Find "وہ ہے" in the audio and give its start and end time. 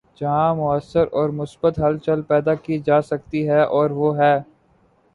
3.91-4.35